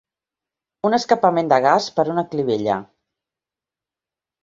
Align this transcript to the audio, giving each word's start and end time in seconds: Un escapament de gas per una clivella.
Un 0.89 0.97
escapament 0.99 1.53
de 1.53 1.61
gas 1.67 1.91
per 1.99 2.07
una 2.17 2.27
clivella. 2.35 2.81